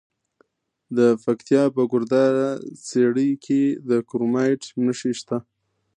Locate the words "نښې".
4.85-5.11